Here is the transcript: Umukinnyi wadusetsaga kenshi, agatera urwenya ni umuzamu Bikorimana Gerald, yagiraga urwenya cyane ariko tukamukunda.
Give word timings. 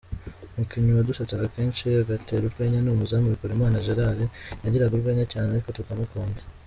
Umukinnyi 0.53 0.91
wadusetsaga 0.97 1.53
kenshi, 1.55 1.85
agatera 2.03 2.43
urwenya 2.47 2.79
ni 2.81 2.89
umuzamu 2.95 3.33
Bikorimana 3.33 3.83
Gerald, 3.85 4.21
yagiraga 4.63 4.93
urwenya 4.95 5.25
cyane 5.33 5.47
ariko 5.49 5.69
tukamukunda. 5.77 6.41